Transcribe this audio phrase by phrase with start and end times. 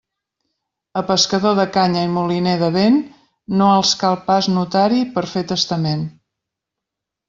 [1.01, 2.99] A pescador de canya i moliner de vent,
[3.61, 6.07] no els cal pas notari per fer testament.